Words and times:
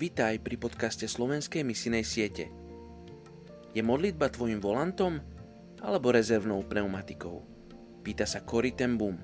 Vítaj 0.00 0.40
pri 0.40 0.56
podcaste 0.56 1.04
Slovenskej 1.04 1.60
misinej 1.60 2.08
siete. 2.08 2.48
Je 3.76 3.84
modlitba 3.84 4.32
tvojim 4.32 4.56
volantom 4.56 5.20
alebo 5.76 6.08
rezervnou 6.08 6.64
pneumatikou? 6.64 7.44
Pýta 8.00 8.24
sa 8.24 8.40
Cory 8.40 8.72
ten 8.72 8.96
Boom. 8.96 9.20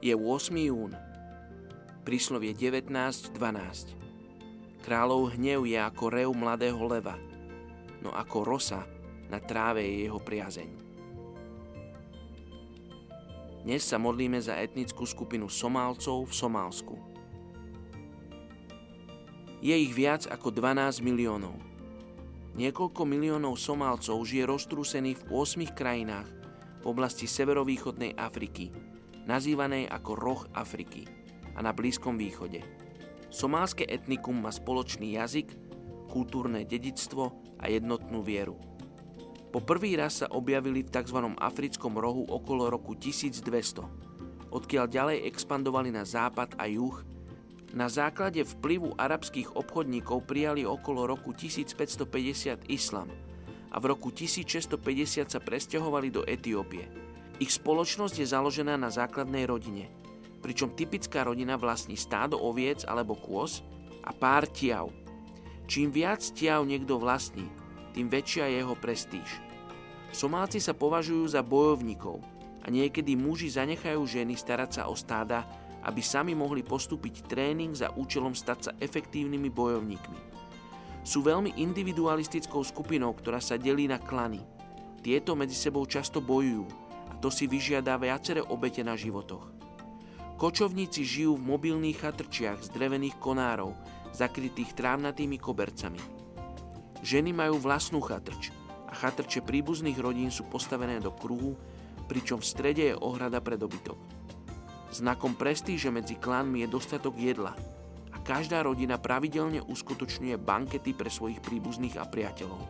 Je 0.00 0.16
8. 0.16 0.56
jún. 0.56 0.96
Príslovie 2.08 2.56
19.12. 2.56 3.36
Kráľov 4.88 5.36
hnev 5.36 5.68
je 5.68 5.76
ako 5.76 6.04
rev 6.08 6.32
mladého 6.32 6.80
leva, 6.88 7.20
no 8.00 8.08
ako 8.16 8.48
rosa 8.48 8.88
na 9.28 9.38
tráve 9.40 9.84
je 9.84 10.08
jeho 10.08 10.20
priazeň. 10.20 10.70
Dnes 13.68 13.84
sa 13.84 14.00
modlíme 14.00 14.40
za 14.40 14.56
etnickú 14.56 15.04
skupinu 15.04 15.52
Somálcov 15.52 16.24
v 16.24 16.32
Somálsku. 16.32 16.96
Je 19.60 19.76
ich 19.76 19.92
viac 19.92 20.24
ako 20.24 20.48
12 20.54 21.04
miliónov. 21.04 21.52
Niekoľko 22.56 23.02
miliónov 23.04 23.60
Somálcov 23.60 24.24
žije 24.24 24.48
roztrúsených 24.48 25.20
v 25.20 25.30
8 25.30 25.76
krajinách 25.76 26.28
v 26.80 26.84
oblasti 26.88 27.28
severovýchodnej 27.28 28.16
Afriky, 28.16 28.72
nazývanej 29.28 29.90
ako 29.92 30.10
Roh 30.16 30.42
Afriky 30.56 31.04
a 31.52 31.60
na 31.60 31.74
Blízkom 31.74 32.16
východe. 32.16 32.64
Somálske 33.28 33.84
etnikum 33.84 34.38
má 34.40 34.48
spoločný 34.48 35.18
jazyk, 35.20 35.52
kultúrne 36.08 36.64
dedictvo 36.64 37.36
a 37.60 37.68
jednotnú 37.68 38.24
vieru. 38.24 38.56
Po 39.48 39.64
prvý 39.64 39.96
raz 39.96 40.20
sa 40.20 40.28
objavili 40.28 40.84
v 40.84 40.92
tzv. 40.92 41.18
africkom 41.40 41.96
rohu 41.96 42.28
okolo 42.28 42.68
roku 42.68 42.92
1200, 42.92 44.52
odkiaľ 44.52 44.84
ďalej 44.84 45.24
expandovali 45.24 45.88
na 45.88 46.04
západ 46.04 46.60
a 46.60 46.68
juh. 46.68 47.00
Na 47.72 47.88
základe 47.88 48.44
vplyvu 48.44 48.96
arabských 48.96 49.56
obchodníkov 49.56 50.28
prijali 50.28 50.68
okolo 50.68 51.08
roku 51.08 51.32
1550 51.32 52.68
islam 52.68 53.08
a 53.72 53.76
v 53.80 53.84
roku 53.92 54.12
1650 54.12 55.32
sa 55.32 55.40
presťahovali 55.40 56.08
do 56.12 56.24
Etiópie. 56.24 56.88
Ich 57.40 57.56
spoločnosť 57.56 58.20
je 58.20 58.26
založená 58.28 58.76
na 58.76 58.88
základnej 58.92 59.48
rodine, 59.48 59.88
pričom 60.44 60.76
typická 60.76 61.24
rodina 61.24 61.56
vlastní 61.56 61.96
stádo 61.96 62.36
oviec 62.40 62.84
alebo 62.84 63.16
kôz 63.16 63.64
a 64.04 64.12
pár 64.12 64.48
tiav. 64.48 64.92
Čím 65.68 65.92
viac 65.92 66.24
tiav 66.32 66.64
niekto 66.64 66.96
vlastní, 66.96 67.44
tým 67.92 68.10
väčšia 68.10 68.48
je 68.48 68.56
jeho 68.64 68.76
prestíž. 68.76 69.28
Somálci 70.08 70.58
sa 70.58 70.72
považujú 70.72 71.28
za 71.28 71.44
bojovníkov 71.44 72.20
a 72.64 72.66
niekedy 72.72 73.16
muži 73.16 73.52
zanechajú 73.52 74.00
ženy 74.08 74.34
starať 74.36 74.70
sa 74.80 74.82
o 74.88 74.94
stáda, 74.96 75.44
aby 75.84 76.02
sami 76.02 76.34
mohli 76.34 76.64
postúpiť 76.64 77.28
tréning 77.28 77.72
za 77.72 77.92
účelom 77.94 78.34
stať 78.34 78.58
sa 78.60 78.72
efektívnymi 78.82 79.48
bojovníkmi. 79.52 80.20
Sú 81.06 81.24
veľmi 81.24 81.56
individualistickou 81.56 82.60
skupinou, 82.60 83.14
ktorá 83.16 83.40
sa 83.40 83.56
delí 83.56 83.88
na 83.88 83.96
klany. 83.96 84.42
Tieto 85.00 85.32
medzi 85.38 85.56
sebou 85.56 85.86
často 85.88 86.20
bojujú 86.20 86.66
a 87.08 87.16
to 87.16 87.32
si 87.32 87.48
vyžiada 87.48 87.96
viaceré 87.96 88.42
obete 88.44 88.84
na 88.84 88.98
životoch. 88.98 89.48
Kočovníci 90.36 91.02
žijú 91.02 91.40
v 91.40 91.48
mobilných 91.56 91.98
chatrčiach 92.04 92.62
z 92.62 92.68
drevených 92.70 93.16
konárov, 93.18 93.74
zakrytých 94.12 94.74
trávnatými 94.76 95.40
kobercami. 95.40 96.17
Ženy 96.98 97.30
majú 97.30 97.62
vlastnú 97.62 98.02
chatrč 98.02 98.50
a 98.90 98.92
chatrče 98.96 99.46
príbuzných 99.46 99.98
rodín 100.02 100.34
sú 100.34 100.50
postavené 100.50 100.98
do 100.98 101.14
kruhu, 101.14 101.54
pričom 102.10 102.42
v 102.42 102.48
strede 102.50 102.82
je 102.90 102.98
ohrada 102.98 103.38
pre 103.38 103.54
dobytok. 103.54 103.98
Znakom 104.90 105.36
prestíže 105.38 105.92
medzi 105.92 106.18
klanmi 106.18 106.64
je 106.64 106.68
dostatok 106.72 107.14
jedla 107.14 107.54
a 108.10 108.16
každá 108.24 108.64
rodina 108.64 108.98
pravidelne 108.98 109.62
uskutočňuje 109.62 110.40
bankety 110.40 110.96
pre 110.96 111.12
svojich 111.12 111.38
príbuzných 111.44 112.00
a 112.00 112.08
priateľov. 112.08 112.62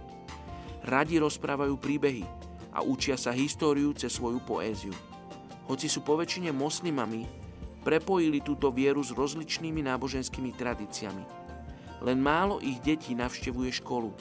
Radi 0.85 1.17
rozprávajú 1.23 1.79
príbehy 1.79 2.27
a 2.75 2.85
učia 2.85 3.17
sa 3.17 3.33
históriu 3.33 3.97
cez 3.97 4.13
svoju 4.13 4.45
poéziu. 4.45 4.93
Hoci 5.71 5.87
sú 5.89 6.05
poväčšine 6.05 6.53
moslimami, 6.53 7.25
prepojili 7.87 8.45
túto 8.45 8.69
vieru 8.75 9.01
s 9.01 9.15
rozličnými 9.15 9.81
náboženskými 9.89 10.53
tradíciami– 10.53 11.25
len 11.99 12.23
málo 12.23 12.63
ich 12.63 12.79
detí 12.79 13.15
navštevuje 13.15 13.83
školu 13.83 14.15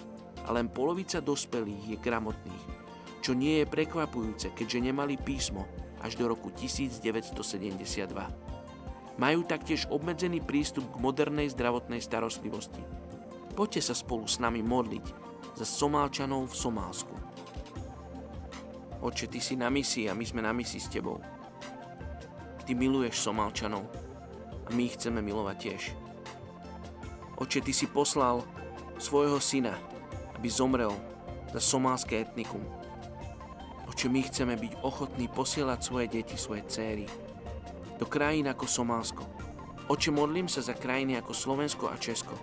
a 0.47 0.55
len 0.55 0.71
polovica 0.71 1.19
dospelých 1.19 1.83
je 1.93 1.97
gramotných, 1.99 2.65
čo 3.19 3.35
nie 3.35 3.59
je 3.61 3.67
prekvapujúce, 3.67 4.55
keďže 4.55 4.79
nemali 4.79 5.19
písmo 5.19 5.67
až 5.99 6.15
do 6.15 6.31
roku 6.31 6.47
1972. 6.55 7.03
Majú 9.17 9.39
taktiež 9.43 9.89
obmedzený 9.91 10.39
prístup 10.45 10.87
k 10.93 11.01
modernej 11.03 11.51
zdravotnej 11.51 11.99
starostlivosti. 11.99 12.79
Poďte 13.57 13.91
sa 13.91 13.95
spolu 13.97 14.29
s 14.29 14.37
nami 14.37 14.61
modliť 14.61 15.05
za 15.57 15.65
Somálčanov 15.65 16.53
v 16.53 16.55
Somálsku. 16.55 17.15
Oče, 19.01 19.25
ty 19.27 19.41
si 19.41 19.57
na 19.57 19.73
misii 19.73 20.05
a 20.09 20.13
my 20.13 20.25
sme 20.25 20.45
na 20.45 20.53
misii 20.53 20.81
s 20.81 20.89
tebou. 20.93 21.17
Ty 22.63 22.71
miluješ 22.77 23.17
Somálčanov 23.25 23.89
a 24.65 24.69
my 24.71 24.85
ich 24.85 24.95
chceme 25.01 25.19
milovať 25.25 25.57
tiež. 25.57 25.83
Oče, 27.41 27.65
Ty 27.65 27.73
si 27.73 27.89
poslal 27.89 28.45
svojho 29.01 29.41
syna, 29.41 29.73
aby 30.37 30.47
zomrel 30.47 30.93
za 31.51 31.59
somálske 31.59 32.21
etnikum. 32.21 32.61
Oče, 33.89 34.07
my 34.13 34.21
chceme 34.29 34.53
byť 34.53 34.85
ochotní 34.85 35.25
posielať 35.31 35.79
svoje 35.81 36.07
deti, 36.07 36.37
svoje 36.37 36.61
céry 36.69 37.09
do 37.97 38.05
krajín 38.05 38.45
ako 38.45 38.69
Somálsko. 38.69 39.23
Oče, 39.89 40.13
modlím 40.13 40.45
sa 40.45 40.61
za 40.61 40.77
krajiny 40.77 41.17
ako 41.17 41.33
Slovensko 41.33 41.89
a 41.89 41.97
Česko. 41.97 42.37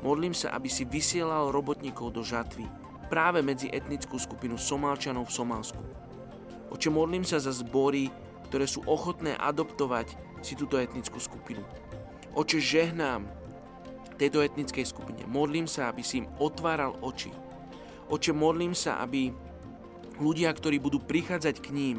Modlím 0.00 0.32
sa, 0.32 0.56
aby 0.56 0.72
si 0.72 0.88
vysielal 0.88 1.52
robotníkov 1.52 2.16
do 2.16 2.24
žatvy 2.24 2.64
práve 3.12 3.44
medzi 3.44 3.68
etnickú 3.68 4.16
skupinu 4.16 4.56
Somálčanov 4.56 5.28
v 5.28 5.36
Somálsku. 5.36 5.82
Oče, 6.72 6.88
modlím 6.88 7.22
sa 7.28 7.36
za 7.36 7.52
zbory, 7.52 8.08
ktoré 8.48 8.64
sú 8.64 8.80
ochotné 8.88 9.36
adoptovať 9.36 10.16
si 10.40 10.56
túto 10.56 10.80
etnickú 10.80 11.20
skupinu. 11.20 11.60
Oče, 12.32 12.60
žehnám 12.60 13.28
tejto 14.16 14.42
etnickej 14.42 14.86
skupine. 14.86 15.22
Modlím 15.26 15.66
sa, 15.66 15.90
aby 15.90 16.02
si 16.06 16.22
im 16.22 16.30
otváral 16.38 16.94
oči. 17.02 17.34
Oče, 18.10 18.30
modlím 18.36 18.76
sa, 18.76 19.00
aby 19.02 19.32
ľudia, 20.20 20.52
ktorí 20.52 20.78
budú 20.78 21.02
prichádzať 21.02 21.56
k 21.58 21.68
ním, 21.74 21.96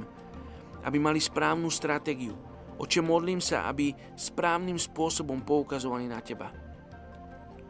aby 0.85 0.97
mali 1.01 1.17
správnu 1.19 1.67
stratégiu. 1.67 2.37
Oče, 2.77 3.01
modlím 3.01 3.39
sa, 3.39 3.67
aby 3.71 3.95
správnym 4.15 4.77
spôsobom 4.77 5.41
poukazovali 5.43 6.05
na 6.07 6.19
Teba. 6.21 6.51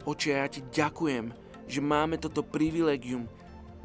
Oče, 0.05 0.37
ja 0.37 0.45
Ti 0.49 0.61
ďakujem, 0.69 1.33
že 1.65 1.81
máme 1.81 2.21
toto 2.21 2.45
privilegium 2.45 3.25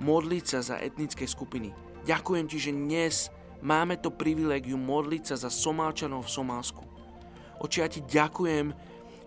modliť 0.01 0.45
sa 0.45 0.61
za 0.61 0.77
etnické 0.81 1.25
skupiny. 1.25 1.73
Ďakujem 2.05 2.45
Ti, 2.49 2.59
že 2.59 2.73
dnes 2.77 3.15
máme 3.61 4.01
to 4.01 4.13
privilegium 4.13 4.81
modliť 4.81 5.33
sa 5.33 5.37
za 5.37 5.51
Somálčanov 5.53 6.29
v 6.29 6.35
Somálsku. 6.41 6.83
Oče, 7.61 7.79
ja 7.85 7.89
Ti 7.89 8.01
ďakujem, 8.05 8.73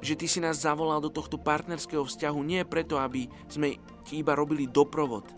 že 0.04 0.20
ty 0.20 0.28
si 0.28 0.44
nás 0.44 0.60
zavolal 0.60 1.00
do 1.00 1.08
tohto 1.08 1.40
partnerského 1.40 2.04
vzťahu 2.04 2.40
nie 2.44 2.62
preto, 2.68 3.00
aby 3.00 3.32
sme 3.48 3.80
ti 4.04 4.20
iba 4.20 4.36
robili 4.36 4.68
doprovod, 4.68 5.32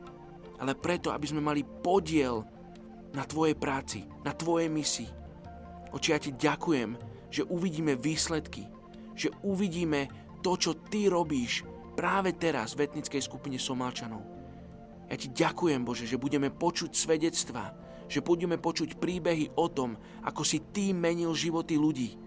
ale 0.57 0.73
preto, 0.73 1.13
aby 1.13 1.29
sme 1.29 1.45
mali 1.45 1.61
podiel 1.61 2.41
na 3.13 3.23
tvojej 3.23 3.53
práci, 3.53 4.03
na 4.25 4.33
tvojej 4.33 4.67
misii. 4.67 5.09
Oči, 5.93 6.11
ja 6.11 6.19
ti 6.19 6.33
ďakujem, 6.33 6.97
že 7.29 7.45
uvidíme 7.45 7.93
výsledky, 7.93 8.65
že 9.13 9.29
uvidíme 9.45 10.09
to, 10.41 10.57
čo 10.57 10.81
ty 10.89 11.07
robíš 11.07 11.63
práve 11.95 12.35
teraz 12.35 12.75
v 12.75 12.89
etnickej 12.89 13.21
skupine 13.23 13.55
Somálčanov. 13.55 14.25
Ja 15.07 15.15
ti 15.15 15.29
ďakujem, 15.29 15.85
Bože, 15.85 16.09
že 16.09 16.19
budeme 16.19 16.49
počuť 16.49 16.91
svedectvá, 16.91 17.71
že 18.09 18.25
budeme 18.25 18.57
počuť 18.57 18.97
príbehy 18.97 19.53
o 19.55 19.69
tom, 19.69 19.95
ako 20.25 20.41
si 20.41 20.61
ty 20.73 20.91
menil 20.91 21.31
životy 21.37 21.77
ľudí. 21.77 22.17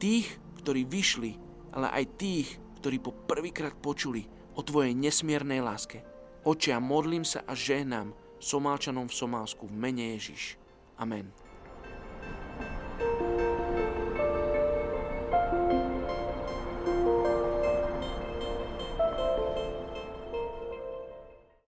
Tých, 0.00 0.26
ktorí 0.68 0.84
vyšli, 0.84 1.32
ale 1.72 1.88
aj 1.88 2.20
tých, 2.20 2.60
ktorí 2.84 3.00
po 3.00 3.16
prvýkrát 3.16 3.72
počuli 3.72 4.28
o 4.52 4.60
Tvojej 4.60 4.92
nesmiernej 4.92 5.64
láske. 5.64 6.04
Oče, 6.44 6.76
ja 6.76 6.78
modlím 6.78 7.24
sa 7.24 7.40
a 7.48 7.56
žehnám 7.56 8.12
Somálčanom 8.36 9.08
v 9.08 9.16
Somálsku 9.16 9.64
v 9.64 9.72
mene 9.72 10.12
Ježiš. 10.20 10.60
Amen. 11.00 11.47